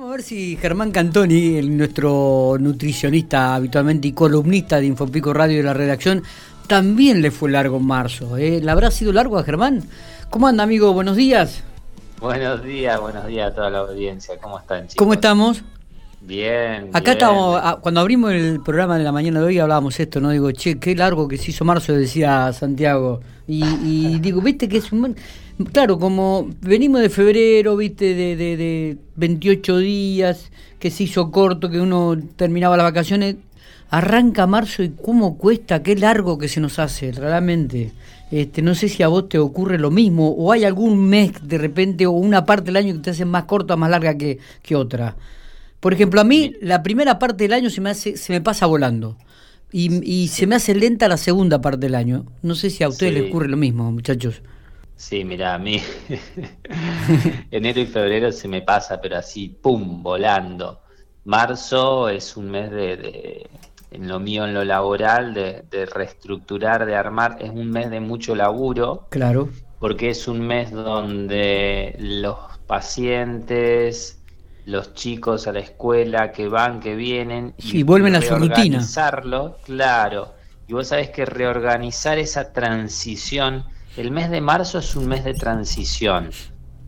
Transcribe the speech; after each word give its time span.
Vamos 0.00 0.14
a 0.14 0.16
ver 0.16 0.22
si 0.22 0.56
Germán 0.56 0.92
Cantoni, 0.92 1.58
el, 1.58 1.76
nuestro 1.76 2.56
nutricionista 2.58 3.54
habitualmente 3.54 4.08
y 4.08 4.12
columnista 4.12 4.80
de 4.80 4.86
Infopico 4.86 5.34
Radio 5.34 5.58
de 5.58 5.62
la 5.62 5.74
redacción, 5.74 6.22
también 6.66 7.20
le 7.20 7.30
fue 7.30 7.50
largo 7.50 7.76
en 7.76 7.84
marzo. 7.84 8.38
¿eh? 8.38 8.62
¿Le 8.62 8.70
habrá 8.70 8.90
sido 8.90 9.12
largo 9.12 9.36
a 9.36 9.44
Germán? 9.44 9.84
¿Cómo 10.30 10.46
anda, 10.46 10.64
amigo? 10.64 10.94
Buenos 10.94 11.16
días. 11.16 11.62
Buenos 12.18 12.64
días, 12.64 12.98
buenos 12.98 13.26
días 13.26 13.52
a 13.52 13.54
toda 13.54 13.68
la 13.68 13.78
audiencia. 13.80 14.38
¿Cómo 14.38 14.58
están, 14.58 14.84
chicos? 14.84 14.96
¿Cómo 14.96 15.12
estamos? 15.12 15.62
Bien. 16.20 16.90
Acá 16.92 17.12
estamos, 17.12 17.58
ah, 17.62 17.78
cuando 17.80 18.00
abrimos 18.00 18.32
el 18.32 18.60
programa 18.60 18.98
de 18.98 19.04
la 19.04 19.12
mañana 19.12 19.40
de 19.40 19.46
hoy 19.46 19.58
hablábamos 19.58 19.98
esto, 19.98 20.20
¿no? 20.20 20.30
Digo, 20.30 20.52
che, 20.52 20.78
qué 20.78 20.94
largo 20.94 21.26
que 21.26 21.38
se 21.38 21.50
hizo 21.50 21.64
marzo, 21.64 21.94
decía 21.94 22.52
Santiago. 22.52 23.20
Y, 23.48 24.18
digo, 24.20 24.40
viste 24.40 24.68
que 24.68 24.78
es 24.78 24.92
un... 24.92 25.16
Claro, 25.72 25.98
como 25.98 26.48
venimos 26.60 27.00
de 27.00 27.10
febrero, 27.10 27.76
viste, 27.76 28.14
de, 28.14 28.36
de, 28.36 28.56
de 28.56 28.98
28 29.16 29.78
días, 29.78 30.50
que 30.78 30.90
se 30.90 31.04
hizo 31.04 31.30
corto, 31.30 31.70
que 31.70 31.80
uno 31.80 32.16
terminaba 32.36 32.76
las 32.76 32.84
vacaciones, 32.84 33.36
arranca 33.90 34.46
marzo 34.46 34.82
y 34.82 34.90
cómo 34.90 35.36
cuesta, 35.36 35.82
qué 35.82 35.96
largo 35.96 36.38
que 36.38 36.48
se 36.48 36.60
nos 36.60 36.78
hace, 36.78 37.12
realmente. 37.12 37.92
Este, 38.30 38.62
no 38.62 38.74
sé 38.74 38.88
si 38.88 39.02
a 39.02 39.08
vos 39.08 39.28
te 39.28 39.38
ocurre 39.38 39.78
lo 39.78 39.90
mismo, 39.90 40.30
o 40.30 40.52
hay 40.52 40.64
algún 40.64 41.08
mes 41.08 41.32
de 41.42 41.58
repente, 41.58 42.06
o 42.06 42.12
una 42.12 42.46
parte 42.46 42.66
del 42.66 42.76
año 42.76 42.94
que 42.94 43.00
te 43.00 43.10
hace 43.10 43.24
más 43.24 43.44
corta, 43.44 43.76
más 43.76 43.90
larga 43.90 44.16
que, 44.16 44.38
que 44.62 44.76
otra. 44.76 45.16
Por 45.80 45.94
ejemplo, 45.94 46.20
a 46.20 46.24
mí 46.24 46.54
la 46.60 46.82
primera 46.82 47.18
parte 47.18 47.44
del 47.44 47.54
año 47.54 47.70
se 47.70 47.80
me, 47.80 47.90
hace, 47.90 48.16
se 48.16 48.32
me 48.32 48.40
pasa 48.40 48.66
volando. 48.66 49.16
Y, 49.72 50.04
y 50.04 50.28
se 50.28 50.46
me 50.46 50.56
hace 50.56 50.74
lenta 50.74 51.08
la 51.08 51.16
segunda 51.16 51.60
parte 51.60 51.86
del 51.86 51.94
año. 51.94 52.26
No 52.42 52.54
sé 52.54 52.70
si 52.70 52.84
a 52.84 52.88
ustedes 52.88 53.14
les 53.14 53.28
ocurre 53.28 53.48
lo 53.48 53.56
mismo, 53.56 53.90
muchachos. 53.90 54.42
Sí, 55.00 55.24
mira, 55.24 55.54
a 55.54 55.58
mí 55.58 55.80
enero 57.50 57.80
y 57.80 57.86
febrero 57.86 58.30
se 58.32 58.48
me 58.48 58.60
pasa, 58.60 59.00
pero 59.00 59.16
así, 59.16 59.48
¡pum!, 59.48 60.02
volando. 60.02 60.82
Marzo 61.24 62.10
es 62.10 62.36
un 62.36 62.50
mes 62.50 62.70
de, 62.70 63.48
en 63.90 64.08
lo 64.08 64.20
mío, 64.20 64.44
en 64.44 64.52
lo 64.52 64.62
laboral, 64.62 65.32
de, 65.32 65.64
de, 65.70 65.86
reestructurar, 65.86 66.84
de 66.84 66.96
armar, 66.96 67.38
es 67.40 67.48
un 67.48 67.70
mes 67.70 67.88
de 67.88 68.00
mucho 68.00 68.34
laburo. 68.34 69.06
Claro. 69.08 69.48
Porque 69.78 70.10
es 70.10 70.28
un 70.28 70.46
mes 70.46 70.70
donde 70.70 71.96
los 71.98 72.36
pacientes, 72.66 74.19
los 74.66 74.94
chicos 74.94 75.46
a 75.46 75.52
la 75.52 75.60
escuela 75.60 76.32
que 76.32 76.48
van, 76.48 76.80
que 76.80 76.94
vienen, 76.94 77.54
y 77.58 77.82
vuelven 77.82 78.16
a 78.16 78.22
su 78.22 78.34
rutina. 78.36 78.80
Claro. 79.64 80.34
Y 80.68 80.72
vos 80.72 80.88
sabés 80.88 81.10
que 81.10 81.24
reorganizar 81.26 82.18
esa 82.18 82.52
transición 82.52 83.64
el 83.96 84.10
mes 84.10 84.30
de 84.30 84.40
marzo 84.40 84.78
es 84.78 84.94
un 84.94 85.08
mes 85.08 85.24
de 85.24 85.34
transición 85.34 86.30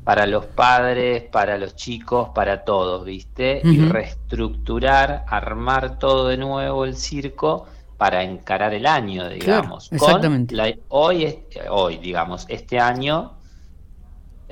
para 0.04 0.26
los 0.26 0.46
padres, 0.46 1.22
para 1.22 1.58
los 1.58 1.74
chicos, 1.76 2.30
para 2.34 2.64
todos, 2.64 3.04
¿viste? 3.04 3.60
Y 3.64 3.78
reestructurar, 3.80 5.24
armar 5.28 5.98
todo 5.98 6.28
de 6.28 6.36
nuevo 6.36 6.84
el 6.84 6.96
circo 6.96 7.66
para 7.98 8.22
encarar 8.22 8.74
el 8.74 8.86
año, 8.86 9.28
digamos. 9.28 9.92
exactamente. 9.92 10.56
hoy, 10.88 11.44
hoy, 11.70 11.98
digamos, 11.98 12.46
este 12.48 12.80
año 12.80 13.34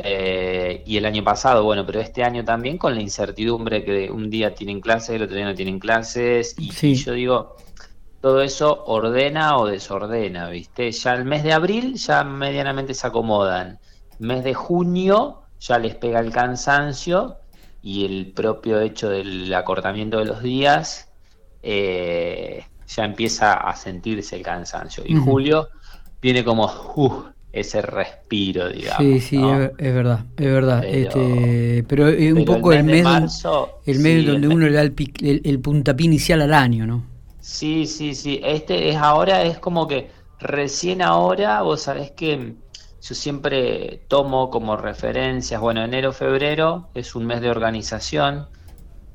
eh, 0.05 0.83
y 0.87 0.97
el 0.97 1.07
año 1.07 1.23
pasado, 1.25 1.65
bueno, 1.65 1.85
pero 1.87 2.01
este 2.01 2.23
año 2.23 2.45
también 2.45 2.79
con 2.79 2.95
la 2.95 3.01
incertidumbre 3.01 3.85
que 3.85 4.11
un 4.11 4.31
día 4.31 4.55
tienen 4.55 4.81
clases, 4.81 5.11
el 5.11 5.23
otro 5.23 5.37
día 5.37 5.45
no 5.45 5.55
tienen 5.55 5.79
clases, 5.79 6.55
y 6.59 6.95
yo 6.95 7.13
digo, 7.13 7.57
todo 8.21 8.43
eso 8.43 8.85
ordena 8.87 9.57
o 9.57 9.67
desordena, 9.67 10.51
¿viste? 10.51 10.93
Ya 10.93 11.15
el 11.15 11.25
mes 11.25 11.43
de 11.43 11.53
abril 11.53 11.95
ya 11.95 12.23
medianamente 12.23 12.93
se 12.95 13.07
acomodan. 13.07 13.79
Mes 14.19 14.45
de 14.45 14.53
junio 14.53 15.43
ya 15.59 15.79
les 15.79 15.95
pega 15.95 16.21
el 16.21 16.31
cansancio 16.31 17.37
y 17.83 18.05
el 18.05 18.33
propio 18.33 18.81
hecho 18.81 19.09
del 19.09 19.53
acortamiento 19.55 20.19
de 20.19 20.27
los 20.27 20.43
días 20.43 21.11
eh, 21.63 22.67
ya 22.87 23.05
empieza 23.05 23.55
a 23.55 23.75
sentirse 23.75 24.37
el 24.37 24.43
cansancio. 24.43 25.03
Y 25.07 25.17
julio 25.17 25.69
viene 26.21 26.45
como 26.45 26.67
uh, 26.97 27.25
ese 27.53 27.83
respiro, 27.83 28.69
digamos. 28.69 28.99
Sí, 28.99 29.21
sí, 29.21 29.37
es, 29.37 29.95
verdad, 29.95 30.25
es 30.37 30.53
verdad. 30.53 30.81
Pero, 30.83 30.99
este, 30.99 31.85
pero 31.89 32.07
un 32.07 32.45
poco 32.45 32.73
el 32.73 32.85
mes, 32.85 33.05
el 33.87 33.99
mes 33.99 34.27
donde 34.27 34.49
uno 34.49 34.67
le 34.67 34.73
da 34.73 34.83
el, 34.83 34.95
el, 35.23 35.41
el 35.45 35.59
puntapié 35.61 36.07
inicial 36.07 36.43
al 36.43 36.55
año, 36.55 36.87
¿no? 36.87 37.05
Sí, 37.41 37.87
sí, 37.87 38.15
sí. 38.15 38.41
Este 38.45 38.91
es 38.91 38.97
ahora, 38.97 39.43
es 39.43 39.59
como 39.59 39.89
que 39.89 40.11
recién 40.39 41.03
ahora, 41.03 41.63
vos 41.63 41.83
sabés 41.83 42.13
que 42.13 42.55
yo 43.03 43.15
siempre 43.15 44.03
tomo 44.09 44.51
como 44.51 44.77
referencias, 44.77 45.61
bueno, 45.61 45.83
enero, 45.83 46.13
febrero 46.13 46.89
es 46.95 47.15
un 47.15 47.27
mes 47.27 47.41
de 47.41 47.51
organización, 47.51 48.47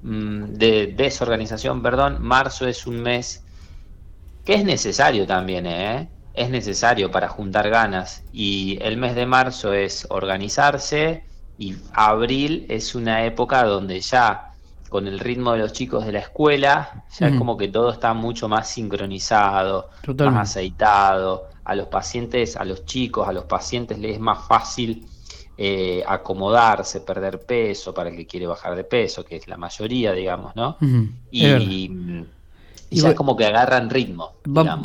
mm, 0.02 0.46
de 0.46 0.88
desorganización, 0.88 1.82
perdón, 1.82 2.18
marzo 2.20 2.68
es 2.68 2.88
un 2.88 3.02
mes 3.02 3.44
que 4.44 4.56
es 4.56 4.66
necesario 4.66 5.26
también, 5.26 5.66
¿eh? 5.66 6.10
Es 6.36 6.50
necesario 6.50 7.12
para 7.12 7.30
juntar 7.30 7.70
ganas. 7.70 8.24
Y 8.34 8.78
el 8.82 8.98
mes 8.98 9.16
de 9.16 9.26
marzo 9.26 9.74
es 9.74 10.06
organizarse 10.10 11.24
y 11.58 11.76
abril 11.94 12.66
es 12.70 12.96
una 12.96 13.26
época 13.26 13.64
donde 13.64 14.02
ya 14.02 14.52
con 14.90 15.08
el 15.08 15.20
ritmo 15.20 15.54
de 15.54 15.60
los 15.60 15.74
chicos 15.74 16.06
de 16.06 16.12
la 16.14 16.20
escuela, 16.20 17.04
ya 17.20 17.28
es 17.28 17.38
como 17.38 17.58
que 17.58 17.68
todo 17.68 17.92
está 17.92 18.14
mucho 18.14 18.48
más 18.48 18.70
sincronizado, 18.70 19.90
más 20.20 20.50
aceitado. 20.52 21.50
A 21.66 21.74
los 21.74 21.88
pacientes, 21.88 22.56
a 22.56 22.64
los 22.64 22.86
chicos, 22.86 23.28
a 23.28 23.34
los 23.34 23.46
pacientes 23.46 23.98
les 23.98 24.14
es 24.14 24.20
más 24.20 24.48
fácil 24.48 25.08
eh, 25.58 26.04
acomodarse, 26.06 27.02
perder 27.02 27.40
peso 27.40 27.94
para 27.94 28.10
el 28.10 28.16
que 28.16 28.28
quiere 28.28 28.46
bajar 28.46 28.76
de 28.76 28.84
peso, 28.84 29.26
que 29.26 29.38
es 29.38 29.48
la 29.48 29.58
mayoría, 29.58 30.12
digamos, 30.12 30.56
¿no? 30.56 30.78
y, 31.32 32.24
y 32.96 33.02
ya 33.02 33.10
es 33.10 33.16
como 33.16 33.36
que 33.36 33.46
agarran 33.46 33.90
ritmo. 33.90 34.34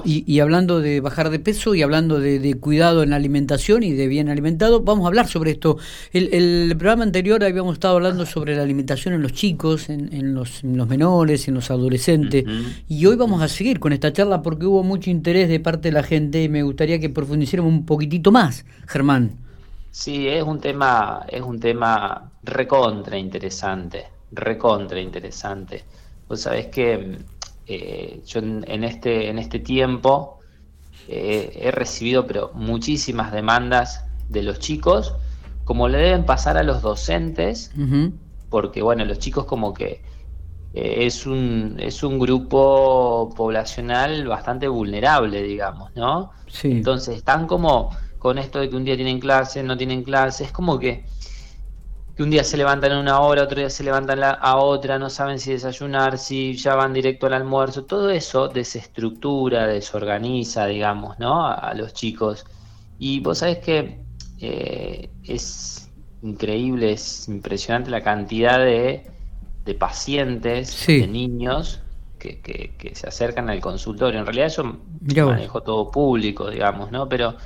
y, 0.05 0.41
hablando 0.41 0.81
de 0.81 1.01
bajar 1.01 1.31
de 1.31 1.39
peso 1.39 1.75
y 1.75 1.83
hablando 1.83 2.19
de, 2.19 2.55
cuidado 2.55 3.03
en 3.03 3.11
la 3.11 3.17
alimentación 3.17 3.83
y 3.83 3.93
de 3.93 4.09
bien 4.09 4.29
alimentado, 4.29 4.81
vamos 4.81 5.05
a 5.05 5.09
hablar 5.09 5.29
sobre 5.29 5.53
esto. 5.53 5.79
El, 6.13 6.35
el 6.35 6.77
programa 6.77 7.05
anterior 7.05 7.45
habíamos 7.45 7.75
estado 7.75 7.97
hablando 7.97 8.27
sobre 8.27 8.57
la 8.57 8.63
alimentación 8.63 9.15
en 9.15 9.23
los 9.23 9.33
chicos, 9.33 9.89
en, 9.89 10.35
los, 10.35 10.65
menores, 10.65 11.47
en 11.47 11.55
los 11.55 11.71
adolescentes. 11.71 12.45
Y 12.89 13.07
hoy 13.07 13.17
vamos 13.17 13.43
a 13.43 13.49
seguir 13.49 13.79
con 13.79 13.93
esta 13.93 14.13
charla 14.13 14.43
porque 14.43 14.67
hubo 14.67 14.83
mucho 14.83 15.11
interés 15.11 15.49
de 15.49 15.61
parte 15.61 15.89
de 15.89 15.93
la 15.93 16.03
gente 16.03 16.43
y 16.43 16.49
me 16.49 16.63
gustaría 16.63 16.99
que 16.99 17.11
profundicemos 17.11 17.67
un 17.67 17.87
poquitito 17.87 18.33
más, 18.33 18.65
Germán. 18.87 19.37
Sí, 19.93 20.29
es 20.29 20.43
un 20.43 20.61
tema, 20.61 21.27
es 21.29 21.43
un 21.43 21.59
tema 21.59 22.31
recontra 22.43 23.19
interesante, 23.19 24.07
recontra 24.33 25.01
interesante. 25.01 25.85
Vos 26.29 26.43
sabés 26.43 26.69
que 26.69 27.19
eh, 27.67 28.23
yo 28.27 28.41
en, 28.41 28.85
este, 28.85 29.29
en 29.29 29.39
este 29.39 29.59
tiempo 29.59 30.39
eh, 31.09 31.53
he 31.63 31.71
recibido 31.71 32.27
pero 32.27 32.51
muchísimas 32.55 33.33
demandas 33.33 34.05
de 34.29 34.43
los 34.43 34.59
chicos, 34.59 35.15
como 35.65 35.89
le 35.89 35.99
deben 35.99 36.25
pasar 36.25 36.57
a 36.57 36.63
los 36.63 36.83
docentes, 36.83 37.73
porque 38.49 38.83
bueno, 38.83 39.05
los 39.05 39.19
chicos 39.19 39.45
como 39.45 39.73
que 39.75 40.03
eh, 40.73 41.07
es, 41.07 41.27
un, 41.27 41.77
es 41.81 42.03
un 42.03 42.19
grupo 42.19 43.33
poblacional 43.37 44.27
bastante 44.27 44.69
vulnerable, 44.69 45.43
digamos, 45.43 45.91
¿no? 45.97 46.33
Entonces 46.63 47.17
están 47.17 47.47
como 47.47 47.91
con 48.19 48.39
esto 48.39 48.61
de 48.61 48.69
que 48.69 48.77
un 48.77 48.85
día 48.85 48.97
tienen 48.97 49.19
clase, 49.21 49.63
no 49.63 49.77
tienen 49.77 50.03
clase, 50.05 50.45
es 50.45 50.53
como 50.53 50.79
que 50.79 51.05
que 52.21 52.25
un 52.25 52.29
día 52.29 52.45
se 52.45 52.59
levantan 52.59 52.93
a 52.93 53.01
una 53.01 53.19
hora, 53.21 53.45
otro 53.45 53.61
día 53.61 53.71
se 53.71 53.83
levantan 53.83 54.23
a 54.23 54.57
otra, 54.57 54.99
no 54.99 55.09
saben 55.09 55.39
si 55.39 55.53
desayunar, 55.53 56.19
si 56.19 56.55
ya 56.55 56.75
van 56.75 56.93
directo 56.93 57.27
al 57.27 57.33
almuerzo, 57.33 57.87
todo 57.87 58.11
eso 58.11 58.47
desestructura, 58.47 59.67
desorganiza, 59.67 60.67
digamos, 60.67 61.19
¿no? 61.19 61.47
A, 61.47 61.73
los 61.73 61.95
chicos. 61.95 62.45
Y 62.99 63.21
vos 63.21 63.39
sabés 63.39 63.61
que 63.61 64.03
eh, 64.39 65.09
es 65.25 65.91
increíble, 66.21 66.93
es 66.93 67.27
impresionante 67.27 67.89
la 67.89 68.03
cantidad 68.03 68.59
de, 68.59 69.11
pacientes, 69.79 70.87
de 70.87 71.07
niños 71.07 71.81
que, 72.19 72.43
que, 72.43 72.95
se 72.95 73.09
acercan 73.09 73.49
al 73.49 73.63
consultorio. 73.63 74.21
En 74.21 74.27
realidad 74.27 74.53
yo 74.55 75.25
manejo 75.25 75.63
todo 75.63 75.91
público, 75.91 76.51
digamos, 76.51 76.93
¿no? 76.93 77.09
Pero 77.09 77.37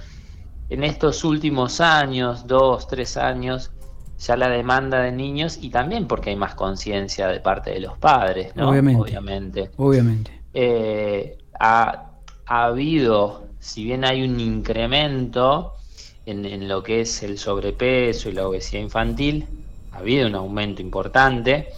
en 0.68 0.82
estos 0.82 1.22
últimos 1.22 1.80
años, 1.80 2.48
dos, 2.48 2.88
tres 2.88 3.16
años, 3.16 3.70
ya 4.18 4.36
la 4.36 4.48
demanda 4.48 5.00
de 5.00 5.12
niños 5.12 5.58
y 5.60 5.70
también 5.70 6.06
porque 6.06 6.30
hay 6.30 6.36
más 6.36 6.54
conciencia 6.54 7.28
de 7.28 7.40
parte 7.40 7.70
de 7.70 7.80
los 7.80 7.98
padres, 7.98 8.54
¿no? 8.54 8.70
Obviamente. 8.70 9.70
Obviamente. 9.76 10.40
Eh, 10.52 11.38
ha, 11.58 12.10
habido, 12.46 13.44
si 13.58 13.84
bien 13.84 14.04
hay 14.04 14.22
un 14.22 14.38
incremento 14.38 15.74
en, 16.26 16.68
lo 16.68 16.82
que 16.82 17.00
es 17.00 17.22
el 17.22 17.38
sobrepeso 17.38 18.28
y 18.28 18.32
la 18.32 18.46
obesidad 18.46 18.82
infantil, 18.82 19.46
ha 19.92 19.98
habido 19.98 20.26
un 20.28 20.34
aumento 20.34 20.80
importante, 20.80 21.68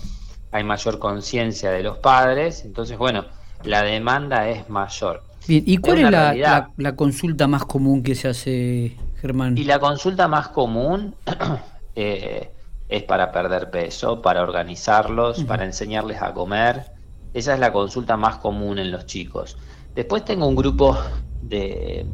hay 0.53 0.65
mayor 0.65 0.99
conciencia 0.99 1.71
de 1.71 1.83
los 1.83 1.99
padres, 1.99 2.65
entonces, 2.65 2.99
bueno, 2.99 3.25
la 3.65 3.83
demanda 3.83 4.49
es 4.49 4.69
mayor. 4.69 5.23
Bien, 5.49 5.63
¿y 5.67 5.77
cuál 5.79 5.99
es, 5.99 6.11
la, 6.11 6.71
la, 6.77 6.97
consulta 6.97 7.47
más 7.47 7.65
común 7.65 8.03
que 8.03 8.15
se 8.15 8.29
hace, 8.29 8.97
Germán? 9.21 9.57
Y 9.57 9.65
la 9.65 9.79
consulta 9.79 10.27
más 10.27 10.49
común 10.49 11.15
eh, 11.97 12.53
es 12.89 13.03
para 13.03 13.33
perder 13.33 13.71
peso, 13.71 14.23
para 14.23 14.43
organizarlos, 14.43 15.43
para 15.45 15.65
enseñarles 15.65 16.23
a 16.23 16.33
comer. 16.33 16.93
Esa 17.35 17.55
es 17.55 17.61
la 17.61 17.73
consulta 17.73 18.17
más 18.17 18.37
común 18.37 18.79
en 18.79 18.93
los 18.93 19.07
chicos. 19.07 19.57
Después 19.95 20.25
tengo 20.25 20.47
un 20.47 20.55
grupo 20.55 20.97
de, 21.43 22.07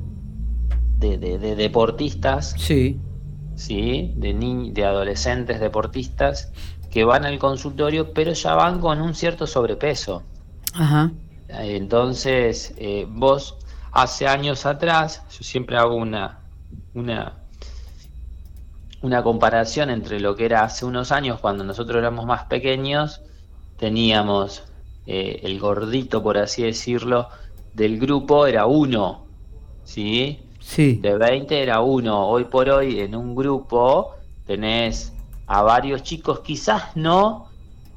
de, 0.98 1.56
deportistas, 1.56 2.54
sí. 2.56 2.98
¿sí? 3.54 4.14
De, 4.16 4.32
de 4.72 4.84
adolescentes 4.84 5.60
deportistas 5.60 6.52
que 6.90 7.04
van 7.04 7.24
al 7.24 7.38
consultorio, 7.38 8.12
pero 8.12 8.32
ya 8.32 8.54
van 8.54 8.80
con 8.80 9.00
un 9.00 9.14
cierto 9.14 9.46
sobrepeso. 9.46 10.22
Ajá. 10.74 11.10
Entonces, 11.48 12.74
eh, 12.76 13.06
vos 13.08 13.58
hace 13.92 14.26
años 14.26 14.64
atrás, 14.66 15.22
yo 15.30 15.44
siempre 15.44 15.76
hago 15.76 15.94
una, 15.94 16.40
una, 16.94 17.41
una 19.02 19.22
comparación 19.22 19.90
entre 19.90 20.20
lo 20.20 20.36
que 20.36 20.46
era 20.46 20.62
hace 20.62 20.84
unos 20.84 21.12
años, 21.12 21.40
cuando 21.40 21.64
nosotros 21.64 21.98
éramos 21.98 22.24
más 22.24 22.44
pequeños, 22.44 23.20
teníamos 23.76 24.62
eh, 25.06 25.40
el 25.42 25.58
gordito, 25.58 26.22
por 26.22 26.38
así 26.38 26.62
decirlo, 26.62 27.28
del 27.74 27.98
grupo 27.98 28.46
era 28.46 28.66
uno, 28.66 29.26
¿sí? 29.84 30.40
Sí. 30.60 31.00
De 31.02 31.18
20 31.18 31.60
era 31.60 31.80
uno. 31.80 32.28
Hoy 32.28 32.44
por 32.44 32.68
hoy 32.70 33.00
en 33.00 33.16
un 33.16 33.34
grupo 33.34 34.14
tenés 34.46 35.12
a 35.46 35.62
varios 35.62 36.04
chicos, 36.04 36.40
quizás 36.40 36.96
no 36.96 37.48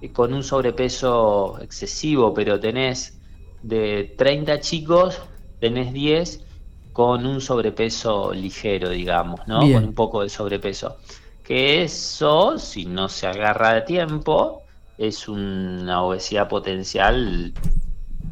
eh, 0.01 0.11
con 0.11 0.33
un 0.33 0.43
sobrepeso 0.43 1.59
excesivo, 1.61 2.33
pero 2.33 2.59
tenés 2.59 3.19
de 3.61 4.15
30 4.17 4.59
chicos, 4.61 5.21
tenés 5.59 5.93
10 5.93 6.43
con 6.95 7.25
un 7.25 7.41
sobrepeso 7.41 8.33
ligero, 8.33 8.89
digamos, 8.89 9.45
¿no? 9.47 9.59
Con 9.59 9.83
un 9.83 9.93
poco 9.93 10.21
de 10.21 10.29
sobrepeso. 10.29 10.95
Que 11.43 11.83
eso, 11.83 12.57
si 12.57 12.85
no 12.85 13.09
se 13.09 13.27
agarra 13.27 13.73
de 13.73 13.81
tiempo, 13.81 14.63
es 14.97 15.27
una 15.27 16.03
obesidad 16.03 16.47
potencial 16.47 17.51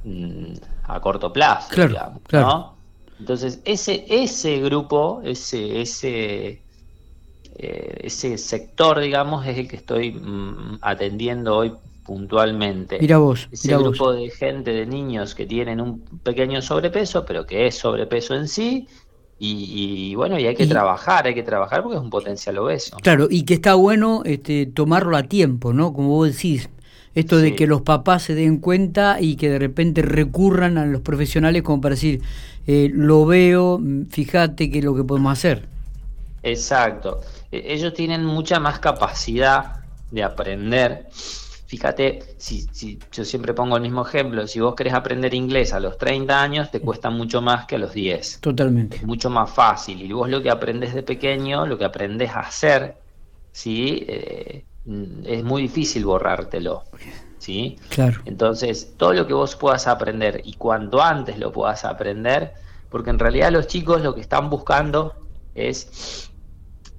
mm, 0.05 0.53
a 0.85 1.01
corto 1.01 1.33
plazo, 1.33 1.75
digamos, 1.75 2.21
¿no? 2.31 2.77
Entonces, 3.19 3.59
ese, 3.65 4.05
ese 4.07 4.61
grupo, 4.61 5.19
ese, 5.25 5.81
ese, 5.81 6.61
eh, 7.57 7.97
ese 7.99 8.37
sector, 8.37 9.01
digamos, 9.01 9.45
es 9.45 9.57
el 9.57 9.67
que 9.67 9.75
estoy 9.75 10.13
mm, 10.13 10.77
atendiendo 10.79 11.57
hoy 11.57 11.73
puntualmente. 12.03 12.97
Mira 12.99 13.17
vos. 13.17 13.47
Ese 13.51 13.75
grupo 13.75 14.13
de 14.13 14.29
gente, 14.29 14.71
de 14.71 14.85
niños 14.85 15.35
que 15.35 15.45
tienen 15.45 15.81
un 15.81 16.01
pequeño 16.23 16.61
sobrepeso, 16.61 17.25
pero 17.25 17.45
que 17.45 17.67
es 17.67 17.75
sobrepeso 17.75 18.35
en 18.35 18.47
sí, 18.47 18.87
y, 19.45 20.15
bueno, 20.15 20.39
y 20.39 20.45
hay 20.45 20.55
que 20.55 20.67
trabajar, 20.67 21.27
hay 21.27 21.33
que 21.33 21.43
trabajar 21.43 21.83
porque 21.83 21.97
es 21.97 22.01
un 22.01 22.09
potencial 22.09 22.57
obeso. 22.59 22.95
Claro, 23.01 23.27
y 23.29 23.43
que 23.43 23.55
está 23.55 23.73
bueno 23.73 24.21
este, 24.23 24.67
tomarlo 24.67 25.17
a 25.17 25.23
tiempo, 25.23 25.73
¿no? 25.73 25.91
Como 25.91 26.09
vos 26.09 26.31
decís, 26.31 26.69
esto 27.13 27.37
de 27.37 27.53
que 27.53 27.67
los 27.67 27.81
papás 27.81 28.23
se 28.23 28.35
den 28.35 28.59
cuenta 28.59 29.17
y 29.19 29.35
que 29.35 29.49
de 29.49 29.59
repente 29.59 30.01
recurran 30.01 30.77
a 30.77 30.85
los 30.85 31.01
profesionales 31.01 31.61
como 31.63 31.81
para 31.81 31.95
decir, 31.95 32.21
eh, 32.67 32.89
lo 32.93 33.25
veo, 33.25 33.81
fíjate 34.09 34.71
qué 34.71 34.79
es 34.79 34.85
lo 34.85 34.95
que 34.95 35.03
podemos 35.03 35.33
hacer. 35.33 35.67
Exacto. 36.43 37.19
E, 37.51 37.73
ellos 37.73 37.93
tienen 37.93 38.23
mucha 38.23 38.61
más 38.61 38.79
capacidad 38.79 39.83
de 40.11 40.23
aprender 40.23 41.07
Fíjate, 41.73 42.19
si, 42.37 42.67
si, 42.71 42.99
yo 43.11 43.25
siempre 43.25 43.55
pongo 43.55 43.77
el 43.77 43.81
mismo 43.81 44.05
ejemplo, 44.05 44.45
si 44.45 44.59
vos 44.59 44.75
querés 44.75 44.93
aprender 44.93 45.33
inglés 45.33 45.73
a 45.73 45.79
los 45.79 45.97
30 45.97 46.39
años, 46.39 46.69
te 46.69 46.79
cuesta 46.79 47.09
mucho 47.09 47.41
más 47.41 47.65
que 47.65 47.77
a 47.77 47.79
los 47.79 47.95
10. 47.95 48.41
Totalmente. 48.41 48.97
Es 48.97 49.03
mucho 49.03 49.31
más 49.31 49.49
fácil. 49.49 49.99
Y 49.99 50.13
vos 50.13 50.29
lo 50.29 50.39
que 50.43 50.51
aprendés 50.51 50.93
de 50.93 51.01
pequeño, 51.01 51.65
lo 51.65 51.75
que 51.75 51.85
aprendés 51.85 52.29
a 52.29 52.41
hacer, 52.41 52.95
¿sí? 53.51 54.05
Eh, 54.07 54.65
es 55.25 55.43
muy 55.43 55.63
difícil 55.63 56.05
borrártelo. 56.05 56.83
¿sí? 57.39 57.79
Claro. 57.89 58.21
Entonces, 58.25 58.93
todo 58.95 59.13
lo 59.13 59.25
que 59.25 59.33
vos 59.33 59.55
puedas 59.55 59.87
aprender 59.87 60.41
y 60.45 60.53
cuanto 60.53 61.01
antes 61.01 61.39
lo 61.39 61.51
puedas 61.51 61.85
aprender, 61.85 62.53
porque 62.91 63.09
en 63.09 63.17
realidad 63.17 63.51
los 63.51 63.65
chicos 63.65 64.03
lo 64.03 64.13
que 64.13 64.21
están 64.21 64.47
buscando 64.47 65.15
es 65.55 66.29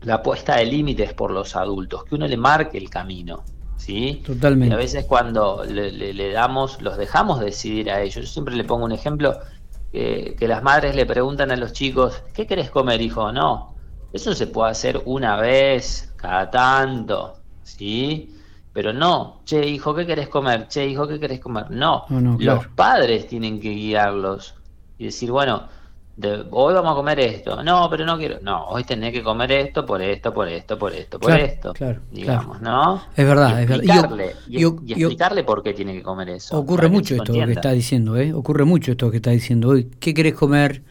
la 0.00 0.21
puesta 0.21 0.56
de 0.56 0.65
límites 0.65 1.15
por 1.15 1.31
los 1.31 1.55
adultos, 1.55 2.05
que 2.06 2.17
uno 2.17 2.26
le 2.26 2.37
marque 2.37 2.76
el 2.76 2.91
camino. 2.91 3.44
¿Sí? 3.85 4.23
Totalmente. 4.25 4.73
Y 4.73 4.77
a 4.77 4.79
veces 4.79 5.05
cuando 5.05 5.63
le, 5.65 6.33
damos, 6.33 6.81
los 6.81 6.97
dejamos 6.97 7.41
decidir 7.41 7.91
a 7.91 8.01
ellos. 8.01 8.25
Yo 8.25 8.27
siempre 8.27 8.57
le 8.57 8.65
pongo 8.65 8.87
un 8.87 8.93
ejemplo 8.93 9.39
que 9.93 10.47
las 10.49 10.63
madres 10.63 10.97
le 10.97 11.07
preguntan 11.07 11.53
a 11.53 11.57
los 11.57 11.73
chicos, 11.73 12.23
¿qué 12.33 12.47
querés 12.47 12.71
comer, 12.71 13.01
hijo? 13.01 13.31
No, 13.31 13.77
eso 14.13 14.35
se 14.35 14.47
puede 14.47 14.71
hacer 14.71 15.03
una 15.05 15.37
vez, 15.37 16.13
cada 16.17 16.51
tanto, 16.51 17.37
¿sí? 17.63 18.35
Pero 18.73 18.93
no, 18.93 19.43
che, 19.45 19.69
hijo, 19.69 19.95
¿qué 19.95 20.05
querés 20.05 20.29
comer? 20.29 20.67
Che, 20.67 20.85
hijo, 20.87 21.07
¿qué 21.07 21.21
querés 21.21 21.39
comer? 21.39 21.71
No, 21.71 22.07
los 22.09 22.67
padres 22.69 23.29
tienen 23.29 23.61
que 23.61 23.71
guiarlos 23.71 24.55
y 24.99 25.05
decir, 25.05 25.31
bueno, 25.31 25.69
hoy 26.50 26.75
vamos 26.75 26.93
a 26.93 26.94
comer 26.94 27.20
esto. 27.20 27.62
No, 27.62 27.88
pero 27.90 28.05
no 28.05 28.16
quiero. 28.16 28.38
No, 28.43 28.66
hoy 28.66 28.84
tenés 28.84 29.12
que 29.12 29.22
comer 29.22 29.52
esto 29.52 29.84
por 29.84 30.00
esto, 30.00 30.32
por 30.32 30.49
esto, 30.49 30.78
por 30.78 30.93
esto, 30.93 31.19
por 31.19 31.32
esto. 31.32 31.72
Claro, 31.72 32.00
digamos, 32.11 32.61
¿no? 32.61 33.02
Es 33.16 33.26
verdad, 33.26 33.62
es 33.62 33.69
verdad. 33.69 34.11
Y, 34.49 34.64
explicarle 34.64 35.44
por 35.44 35.62
qué 35.62 35.75
tiene 35.75 35.93
que 35.94 36.02
comer 36.02 36.31
eso. 36.31 36.58
Ocurre 36.58 36.88
mucho 36.88 37.14
esto 37.14 37.32
que 37.32 37.52
está 37.52 37.72
diciendo, 37.72 38.16
¿eh? 38.16 38.32
Ocurre 38.32 38.64
mucho 38.64 38.93
esto 38.93 39.11
que 39.11 39.16
está 39.16 39.31
diciendo 39.31 39.70
hoy. 39.70 39.90
¿Qué 39.99 40.14
querés 40.14 40.34
comer? 40.34 40.82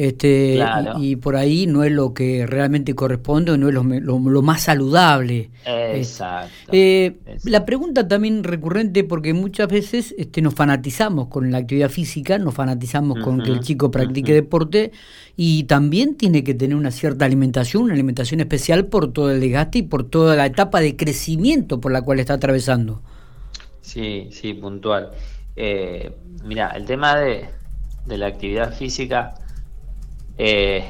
Este, 0.00 0.58
y, 0.98 1.16
por 1.16 1.36
ahí 1.36 1.66
no 1.66 1.84
es 1.84 1.92
lo 1.92 2.14
que 2.14 2.46
realmente 2.46 2.94
corresponde, 2.94 3.58
no 3.58 3.68
es 3.68 3.74
lo, 3.74 3.82
lo, 3.82 4.40
más 4.40 4.62
saludable. 4.62 5.50
Exacto, 5.66 6.70
eh, 6.72 7.18
La 7.44 7.66
pregunta 7.66 8.08
también 8.08 8.42
recurrente, 8.42 9.04
porque 9.04 9.34
muchas 9.34 9.68
veces 9.68 10.14
este, 10.16 10.40
nos 10.40 10.54
fanatizamos 10.54 11.28
con 11.28 11.50
la 11.50 11.58
actividad 11.58 11.90
física, 11.90 12.38
nos 12.38 12.54
fanatizamos 12.54 13.22
con 13.22 13.42
que 13.42 13.50
el 13.50 13.60
chico 13.60 13.90
practique 13.90 14.32
deporte 14.32 14.92
y 15.36 15.64
también 15.64 16.14
tiene 16.14 16.44
que 16.44 16.54
tener 16.54 16.78
una 16.78 16.92
cierta 16.92 17.26
alimentación, 17.26 17.82
una 17.82 17.92
alimentación 17.92 18.40
especial 18.40 18.86
por 18.86 19.12
todo 19.12 19.30
el 19.30 19.38
desgaste 19.38 19.80
y 19.80 19.82
por 19.82 20.04
toda 20.04 20.34
la 20.34 20.46
etapa 20.46 20.80
de 20.80 20.96
crecimiento 20.96 21.78
por 21.78 21.92
la 21.92 22.00
cual 22.00 22.20
está 22.20 22.32
atravesando. 22.32 23.02
Sí, 23.82 24.30
sí, 24.32 24.54
puntual. 24.54 25.10
Eh, 25.56 26.10
mira, 26.46 26.70
el 26.70 26.86
tema 26.86 27.16
de, 27.16 27.44
de 28.06 28.16
la 28.16 28.28
actividad 28.28 28.74
física 28.74 29.34
eh, 30.42 30.84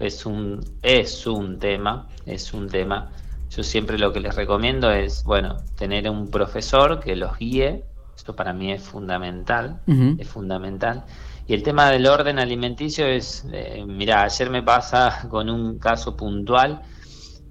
es, 0.00 0.26
un, 0.26 0.60
es 0.82 1.24
un 1.28 1.60
tema, 1.60 2.08
es 2.26 2.52
un 2.52 2.68
tema. 2.68 3.12
Yo 3.48 3.62
siempre 3.62 3.96
lo 3.96 4.12
que 4.12 4.18
les 4.18 4.34
recomiendo 4.34 4.90
es, 4.90 5.22
bueno, 5.22 5.58
tener 5.78 6.10
un 6.10 6.32
profesor 6.32 6.98
que 6.98 7.14
los 7.14 7.38
guíe, 7.38 7.84
esto 8.16 8.34
para 8.34 8.52
mí 8.52 8.72
es 8.72 8.82
fundamental, 8.82 9.80
es 10.18 10.28
fundamental. 10.28 11.04
Y 11.46 11.54
el 11.54 11.62
tema 11.62 11.90
del 11.90 12.08
orden 12.08 12.40
alimenticio 12.40 13.06
es, 13.06 13.46
eh, 13.52 13.84
mira, 13.86 14.24
ayer 14.24 14.50
me 14.50 14.64
pasa 14.64 15.26
con 15.30 15.48
un 15.48 15.78
caso 15.78 16.16
puntual 16.16 16.82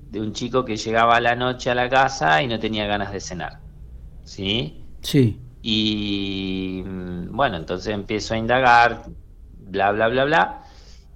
de 0.09 0.19
un 0.19 0.33
chico 0.33 0.65
que 0.65 0.75
llegaba 0.75 1.15
a 1.15 1.21
la 1.21 1.37
noche 1.37 1.69
a 1.69 1.75
la 1.75 1.87
casa 1.87 2.43
y 2.43 2.47
no 2.47 2.59
tenía 2.59 2.87
ganas 2.87 3.13
de 3.13 3.21
cenar. 3.21 3.59
¿Sí? 4.25 4.83
Sí. 4.99 5.39
Y 5.61 6.83
mm, 6.85 7.33
bueno, 7.33 7.55
entonces 7.55 7.93
empiezo 7.93 8.33
a 8.33 8.37
indagar, 8.37 9.05
bla, 9.59 9.91
bla, 9.91 10.09
bla, 10.09 10.25
bla. 10.25 10.60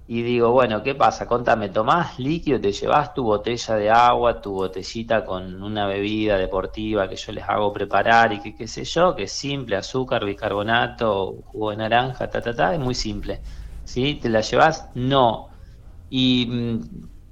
Y 0.08 0.22
digo, 0.22 0.52
bueno, 0.52 0.84
¿qué 0.84 0.94
pasa? 0.94 1.26
Contame, 1.26 1.68
¿tomás 1.68 2.18
líquido? 2.20 2.60
¿Te 2.60 2.70
llevas 2.70 3.12
tu 3.12 3.24
botella 3.24 3.74
de 3.74 3.90
agua, 3.90 4.40
tu 4.40 4.52
botellita 4.52 5.24
con 5.24 5.60
una 5.60 5.88
bebida 5.88 6.38
deportiva 6.38 7.08
que 7.08 7.16
yo 7.16 7.32
les 7.32 7.42
hago 7.48 7.72
preparar 7.72 8.32
y 8.32 8.40
que 8.40 8.54
qué 8.54 8.68
sé 8.68 8.84
yo, 8.84 9.16
que 9.16 9.24
es 9.24 9.32
simple, 9.32 9.74
azúcar, 9.74 10.24
bicarbonato, 10.24 11.38
jugo 11.46 11.70
de 11.70 11.78
naranja, 11.78 12.30
ta, 12.30 12.40
ta, 12.40 12.54
ta, 12.54 12.74
es 12.74 12.78
muy 12.78 12.94
simple. 12.94 13.40
¿Sí? 13.84 14.14
¿Te 14.22 14.28
la 14.28 14.42
llevas? 14.42 14.88
No. 14.94 15.48
Y, 16.08 16.46
mm, 16.46 16.80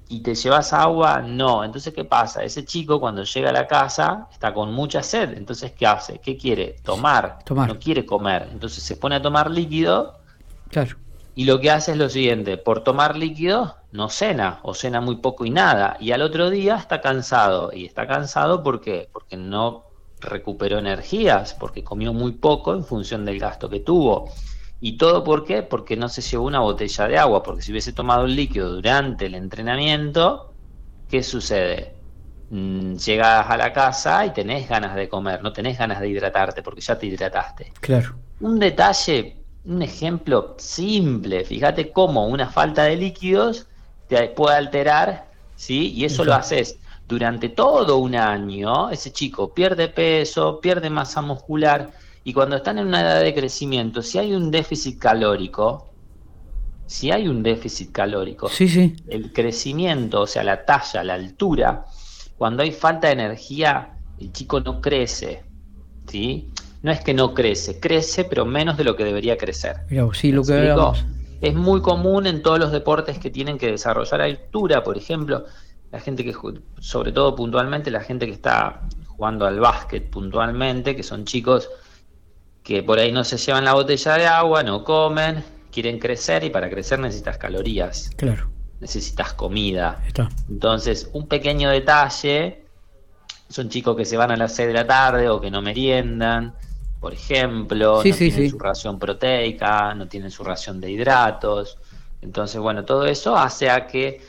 y 0.09 0.21
te 0.23 0.35
llevas 0.35 0.73
agua? 0.73 1.23
No. 1.23 1.63
Entonces, 1.63 1.95
¿qué 1.95 2.05
pasa? 2.05 2.43
Ese 2.43 2.65
chico 2.65 2.99
cuando 2.99 3.23
llega 3.23 3.51
a 3.51 3.53
la 3.53 3.69
casa 3.69 4.27
está 4.33 4.53
con 4.53 4.73
mucha 4.73 5.01
sed. 5.01 5.35
Entonces, 5.37 5.73
¿qué 5.73 5.87
hace? 5.87 6.19
¿Qué 6.19 6.37
quiere? 6.37 6.75
Tomar. 6.83 7.39
Tomar. 7.45 7.69
No 7.69 7.79
quiere 7.79 8.05
comer. 8.05 8.49
Entonces 8.51 8.83
se 8.83 8.97
pone 8.97 9.15
a 9.15 9.23
tomar 9.23 9.49
líquido. 9.49 10.19
Claro 10.71 10.97
y 11.35 11.45
lo 11.45 11.61
que 11.61 11.71
hace 11.71 11.93
es 11.93 11.99
lo 11.99 12.09
siguiente, 12.09 12.57
por 12.57 12.85
tomar 12.85 13.17
líquido 13.17 13.77
no 13.93 14.09
cena 14.09 14.61
o 14.63 14.75
cena 14.75 15.01
muy 15.01 15.17
poco 15.17 15.45
y 15.45 15.51
nada 15.51 15.97
y 16.01 16.13
al 16.13 16.23
otro 16.23 16.51
día 16.51 16.77
está 16.77 17.01
cansado 17.01 17.71
y 17.73 17.85
está 17.85 18.07
cansado 18.07 18.63
porque 18.63 19.09
porque 19.13 19.37
no 19.37 19.85
recuperó 20.25 20.79
energías, 20.79 21.55
porque 21.55 21.85
comió 21.85 22.13
muy 22.13 22.33
poco 22.33 22.75
en 22.75 22.85
función 22.85 23.25
del 23.25 23.39
gasto 23.39 23.69
que 23.69 23.81
tuvo. 23.81 24.31
¿Y 24.81 24.97
todo 24.97 25.25
por 25.25 25.45
qué? 25.45 25.63
Porque 25.63 25.97
no 25.97 26.09
se 26.09 26.21
llevó 26.21 26.47
una 26.47 26.61
botella 26.61 27.09
de 27.09 27.19
agua, 27.19 27.43
porque 27.43 27.63
si 27.63 27.73
hubiese 27.73 27.93
tomado 27.93 28.27
el 28.27 28.37
líquido 28.37 28.71
durante 28.71 29.27
el 29.27 29.35
entrenamiento, 29.35 30.53
¿qué 31.09 31.23
sucede? 31.23 31.95
Mm, 32.51 32.95
llegas 32.97 33.49
a 33.49 33.57
la 33.57 33.73
casa 33.73 34.27
y 34.27 34.31
tenés 34.31 34.69
ganas 34.69 34.95
de 34.95 35.09
comer, 35.09 35.43
no 35.43 35.53
tenés 35.53 35.79
ganas 35.79 36.01
de 36.01 36.09
hidratarte 36.09 36.63
porque 36.63 36.81
ya 36.81 36.99
te 36.99 37.07
hidrataste. 37.07 37.73
Claro. 37.81 38.17
Un 38.41 38.59
detalle 38.59 39.44
un 39.65 39.83
ejemplo 39.83 40.55
simple, 40.59 41.45
fíjate 41.45 41.91
cómo 41.91 42.27
una 42.27 42.49
falta 42.49 42.85
de 42.85 42.97
líquidos 42.97 43.67
te 44.09 44.29
puede 44.29 44.57
alterar, 44.57 45.31
¿sí? 45.57 45.93
Y 45.93 46.05
eso 46.05 46.25
lo 46.25 46.35
haces 46.35 46.79
durante 47.09 47.49
todo 47.49 47.99
un 47.99 48.15
año, 48.15 48.91
ese 48.91 49.13
chico 49.13 49.53
pierde 49.53 49.89
peso, 49.89 50.61
pierde 50.61 50.91
masa 50.91 51.23
muscular, 51.23 51.93
y 52.25 52.33
cuando 52.33 52.57
están 52.57 52.79
en 52.79 52.87
una 52.87 53.03
edad 53.03 53.21
de 53.21 53.35
crecimiento, 53.35 54.03
si 54.03 54.19
hay 54.19 54.33
un 54.33 54.51
déficit 54.51 54.99
calórico, 54.99 55.91
si 56.87 57.11
hay 57.11 57.29
un 57.29 57.43
déficit 57.43 57.93
calórico, 57.93 58.49
sí, 58.49 58.69
sí. 58.69 58.97
el 59.09 59.33
crecimiento, 59.33 60.23
o 60.23 60.27
sea, 60.27 60.45
la 60.45 60.65
talla, 60.65 61.03
la 61.05 61.15
altura, 61.15 61.87
cuando 62.37 62.63
hay 62.63 62.73
falta 62.73 63.09
de 63.09 63.15
energía, 63.15 63.99
el 64.19 64.33
chico 64.33 64.61
no 64.61 64.81
crece, 64.81 65.45
¿sí? 66.07 66.51
No 66.85 66.93
es 66.93 67.01
que 67.01 67.15
no 67.15 67.33
crece, 67.33 67.81
crece, 67.81 68.25
pero 68.25 68.45
menos 68.45 68.77
de 68.77 68.85
lo 68.85 68.95
que 68.95 69.05
debería 69.05 69.39
crecer. 69.39 69.77
sí, 70.13 70.33
lo 70.33 70.43
que 70.43 70.53
Es 71.41 71.55
muy 71.55 71.81
común 71.81 72.27
en 72.27 72.43
todos 72.43 72.59
los 72.59 72.73
deportes 72.73 73.19
que 73.19 73.31
tienen 73.31 73.57
que 73.57 73.71
desarrollar 73.71 74.21
altura, 74.21 74.85
por 74.85 74.99
ejemplo, 74.99 75.47
la 75.91 75.99
gente 75.99 76.23
que, 76.23 76.35
sobre 76.81 77.11
todo 77.11 77.35
puntualmente, 77.35 77.91
la 77.91 78.03
gente 78.03 78.27
que 78.27 78.33
está 78.33 78.83
jugando 79.07 79.47
al 79.47 79.61
básquet 79.61 80.11
puntualmente, 80.11 80.95
que 80.95 81.03
son 81.03 81.25
chicos 81.25 81.71
que 82.63 82.83
por 82.83 82.99
ahí 82.99 83.13
no 83.13 83.25
se 83.25 83.39
llevan 83.39 83.65
la 83.65 83.73
botella 83.73 84.19
de 84.19 84.27
agua, 84.27 84.63
no 84.63 84.85
comen, 84.85 85.43
quieren 85.73 85.99
crecer 85.99 86.45
y 86.45 86.51
para 86.51 86.69
crecer 86.69 86.99
necesitas 86.99 87.39
calorías. 87.39 88.11
Claro. 88.19 88.51
Necesitas 88.81 89.33
comida. 89.33 90.03
Entonces, 90.51 91.09
un 91.15 91.29
pequeño 91.29 91.71
detalle, 91.71 92.67
son 93.49 93.71
chicos 93.71 93.97
que 93.97 94.05
se 94.05 94.19
van 94.19 94.33
a 94.33 94.37
las 94.37 94.55
6 94.55 94.69
de 94.69 94.75
la 94.75 94.87
tarde 94.87 95.31
o 95.31 95.41
que 95.41 95.51
no 95.51 95.63
meriendan, 95.63 96.55
por 97.05 97.13
ejemplo, 97.13 97.97
no 97.97 98.03
tienen 98.03 98.51
su 98.51 98.59
ración 98.59 98.99
proteica, 98.99 99.93
no 99.93 100.09
tienen 100.09 100.31
su 100.31 100.43
ración 100.43 100.81
de 100.81 100.91
hidratos. 100.91 101.77
Entonces, 102.23 102.59
bueno, 102.59 102.87
todo 102.87 103.05
eso 103.05 103.37
hace 103.37 103.69
a 103.69 103.87
que 103.87 104.23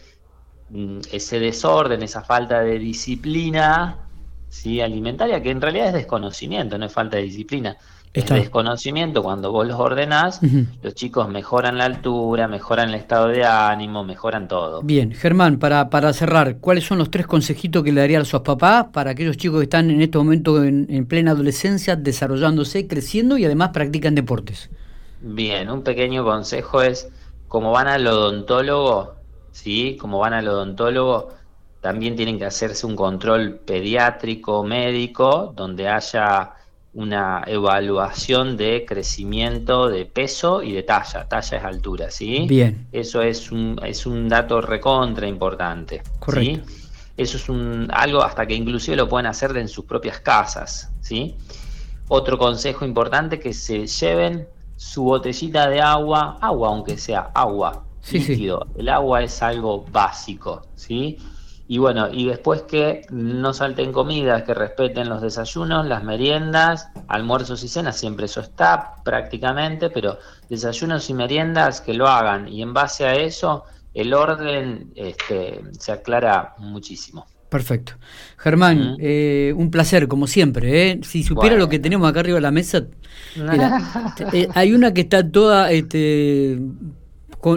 mm, 0.72 1.00
ese 1.10 1.40
desorden, 1.40 2.04
esa 2.04 2.22
falta 2.22 2.60
de 2.60 2.78
disciplina 2.78 4.10
¿sí? 4.50 4.82
alimentaria, 4.82 5.42
que 5.42 5.52
en 5.52 5.62
realidad 5.62 5.88
es 5.88 5.94
desconocimiento, 5.94 6.78
no 6.78 6.88
es 6.88 6.92
falta 6.92 7.16
de 7.16 7.24
disciplina, 7.24 7.78
el 8.16 8.26
desconocimiento, 8.26 9.22
cuando 9.22 9.52
vos 9.52 9.68
los 9.68 9.80
ordenás, 9.80 10.40
los 10.82 10.94
chicos 10.96 11.28
mejoran 11.28 11.78
la 11.78 11.86
altura, 11.86 12.48
mejoran 12.48 12.90
el 12.90 12.96
estado 12.96 13.28
de 13.28 13.44
ánimo, 13.44 14.04
mejoran 14.04 14.48
todo. 14.48 14.82
Bien, 14.82 15.12
Germán, 15.12 15.60
para, 15.60 15.90
para 15.90 16.14
cerrar, 16.14 16.58
¿cuáles 16.60 16.86
son 16.86 16.98
los 16.98 17.12
tres 17.12 17.28
consejitos 17.28 17.84
que 17.84 17.92
le 17.92 18.02
darían 18.02 18.22
a 18.22 18.26
sus 18.26 18.42
papás 18.42 18.86
para 18.94 19.12
aquellos 19.12 19.36
chicos 19.38 19.60
que 19.60 19.66
están 19.66 19.90
en 19.92 20.02
este 20.02 20.18
momento 20.18 20.64
en, 20.64 21.06
plena 21.08 21.32
adolescencia, 21.32 21.96
desarrollándose, 21.96 22.88
creciendo 22.88 23.38
y 23.38 23.46
además 23.46 23.70
practican 23.74 24.16
deportes? 24.16 24.70
Bien, 25.22 25.70
un 25.70 25.84
pequeño 25.84 26.24
consejo 26.24 26.82
es, 26.82 27.10
como 27.48 27.72
van 27.72 27.88
al 27.88 28.08
odontólogo, 28.08 29.16
¿sí? 29.52 29.98
Como 30.00 30.20
van 30.20 30.34
al 30.34 30.48
odontólogo, 30.48 31.30
también 31.82 32.16
tienen 32.16 32.40
que 32.40 32.46
hacerse 32.46 32.88
un 32.88 32.96
control 32.96 33.60
pediátrico, 33.64 34.64
médico, 34.64 35.54
donde 35.56 35.88
haya 35.88 36.54
una 36.96 37.44
evaluación 37.46 38.56
de 38.56 38.86
crecimiento 38.88 39.90
de 39.90 40.06
peso 40.06 40.64
y 40.64 40.72
de 40.72 40.84
talla. 40.84 41.28
Talla 41.28 41.58
es 41.58 41.64
altura, 41.64 42.10
¿sí? 42.10 42.46
Bien. 42.48 42.88
Eso 42.92 43.22
es 43.22 43.52
un, 43.52 43.80
es 43.86 44.06
un 44.06 44.30
dato 44.30 44.62
recontra 44.62 45.28
importante. 45.28 46.02
Correcto. 46.20 46.68
Eso 47.18 47.38
es 47.38 47.50
un, 47.50 47.90
algo 47.94 48.24
hasta 48.24 48.46
que 48.46 48.56
inclusive 48.56 48.96
lo 48.96 49.08
pueden 49.08 49.26
hacer 49.26 49.56
en 49.58 49.68
sus 49.68 49.86
propias 49.86 50.20
casas, 50.20 50.92
¿sí? 51.02 51.36
Otro 52.08 52.38
consejo 52.38 52.86
importante 52.86 53.40
que 53.40 53.54
se 53.54 53.88
lleven 53.88 54.48
su 54.78 55.04
botellita 55.04 55.70
de 55.70 55.82
agua, 55.82 56.38
agua 56.42 56.70
aunque 56.70 56.98
sea 56.98 57.32
agua, 57.34 57.84
líquido. 58.12 58.68
El 58.78 58.90
agua 58.90 59.24
es 59.24 59.42
algo 59.42 59.86
básico, 59.92 60.62
¿sí? 60.76 61.18
Y 61.68 61.80
bueno, 61.80 62.10
y 62.12 62.28
después 62.28 62.62
que 62.64 63.08
no 63.10 63.54
salten 63.54 63.92
comidas, 63.92 64.44
que 64.44 64.54
respeten 64.54 65.10
los 65.10 65.22
desayunos, 65.22 65.88
las 65.88 66.04
meriendas, 66.04 66.90
almuerzos 67.08 67.64
y 67.64 67.68
cenas, 67.68 67.98
siempre 67.98 68.26
eso 68.26 68.42
está 68.42 68.96
prácticamente, 69.04 69.90
pero 69.90 70.20
desayunos 70.48 71.10
y 71.10 71.16
meriendas 71.16 71.82
que 71.82 71.96
lo 71.96 72.08
hagan. 72.08 72.48
Y 72.48 72.62
en 72.62 72.74
base 72.74 73.06
a 73.06 73.16
eso, 73.16 73.64
el 73.96 74.14
orden 74.14 74.92
este, 74.96 75.62
se 75.80 75.92
aclara 75.92 76.54
muchísimo. 76.60 77.26
Perfecto. 77.50 77.94
Germán, 78.38 78.98
eh, 79.00 79.54
un 79.56 79.72
placer, 79.72 80.08
como 80.08 80.28
siempre. 80.28 80.92
¿eh? 80.92 81.00
Si 81.04 81.24
supiera 81.24 81.56
lo 81.56 81.70
que 81.70 81.80
tenemos 81.80 82.08
acá 82.10 82.20
arriba 82.20 82.36
de 82.36 82.42
la 82.42 82.52
mesa, 82.52 82.86
eh, 84.34 84.48
hay 84.54 84.74
una 84.74 84.94
que 84.94 85.02
está 85.02 85.30
toda 85.32 85.72
este, 85.72 86.60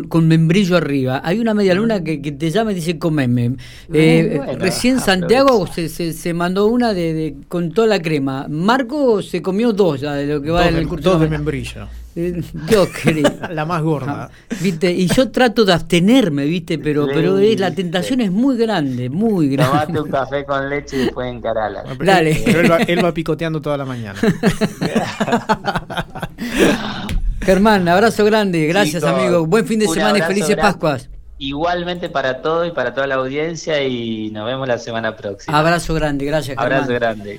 con, 0.08 0.28
membrillo 0.28 0.76
arriba. 0.76 1.22
Hay 1.24 1.38
una 1.38 1.54
media 1.54 1.74
luna 1.74 2.04
que, 2.04 2.18
te 2.18 2.50
llama 2.50 2.72
y 2.72 2.74
dice 2.74 2.98
comeme. 2.98 3.56
Eh, 3.92 4.38
recién 4.58 5.00
Santiago 5.00 5.66
se, 5.66 5.88
se, 5.88 6.34
mandó 6.34 6.66
una 6.66 6.92
de, 6.92 7.36
con 7.48 7.72
toda 7.72 7.88
la 7.88 8.02
crema. 8.02 8.46
Marco 8.50 9.22
se 9.22 9.40
comió 9.40 9.72
dos 9.72 10.02
ya 10.02 10.12
de 10.12 10.26
lo 10.26 10.42
que 10.42 10.50
va 10.50 10.68
en 10.68 10.76
el 10.76 10.86
curso. 10.86 11.12
Dos 11.12 11.22
de 11.22 11.28
membrillo. 11.28 11.88
Eh, 12.14 12.42
yo 12.68 12.86
quería. 12.92 13.32
la 13.50 13.64
más 13.64 13.82
gorda. 13.82 14.24
Ah, 14.24 14.30
¿Viste? 14.60 14.92
Y 14.92 15.06
yo 15.06 15.30
trato 15.30 15.64
de 15.64 15.72
abstenerme, 15.72 16.44
¿viste? 16.44 16.78
Pero, 16.78 17.06
pero 17.06 17.38
es, 17.38 17.58
la 17.58 17.70
tentación 17.70 18.20
es 18.20 18.30
muy 18.30 18.58
grande, 18.58 19.08
muy 19.08 19.48
grande. 19.48 19.72
Tomate 19.72 20.00
un 20.02 20.10
café 20.10 20.44
con 20.44 20.68
leche 20.68 20.96
y 20.96 20.98
después 21.06 21.32
encarala. 21.32 21.84
Dale. 21.98 22.42
Pero 22.44 22.76
él 22.86 23.04
va 23.04 23.14
picoteando 23.14 23.62
toda 23.62 23.78
la 23.78 23.86
mañana. 23.86 24.20
Germán, 27.48 27.88
abrazo 27.88 28.26
grande, 28.26 28.66
gracias 28.66 29.02
amigo. 29.02 29.46
Buen 29.46 29.66
fin 29.66 29.78
de 29.78 29.88
semana 29.88 30.18
y 30.18 30.20
felices 30.20 30.54
Pascuas. 30.54 31.08
Igualmente 31.38 32.10
para 32.10 32.42
todo 32.42 32.66
y 32.66 32.72
para 32.72 32.92
toda 32.92 33.06
la 33.06 33.14
audiencia 33.14 33.82
y 33.82 34.30
nos 34.32 34.44
vemos 34.44 34.68
la 34.68 34.76
semana 34.76 35.16
próxima. 35.16 35.58
Abrazo 35.58 35.94
grande, 35.94 36.26
gracias 36.26 36.58
Germán. 36.58 36.72
Abrazo 36.74 36.92
grande. 36.92 37.36